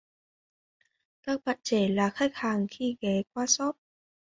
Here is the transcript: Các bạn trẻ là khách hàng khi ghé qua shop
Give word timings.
Các 1.21 1.41
bạn 1.45 1.57
trẻ 1.63 1.87
là 1.89 2.09
khách 2.09 2.31
hàng 2.35 2.67
khi 2.71 2.97
ghé 3.01 3.21
qua 3.33 3.45
shop 3.45 3.75